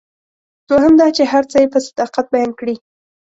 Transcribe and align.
دوهم 0.69 0.93
دا 0.99 1.07
چې 1.17 1.23
هر 1.31 1.43
څه 1.51 1.57
یې 1.61 1.67
په 1.73 1.79
صداقت 1.87 2.25
بیان 2.33 2.51
کړي. 2.59 2.75